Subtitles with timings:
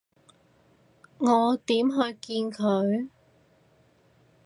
[1.19, 3.07] 我點去見佢？